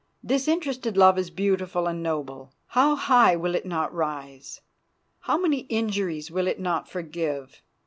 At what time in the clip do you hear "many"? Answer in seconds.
5.37-5.59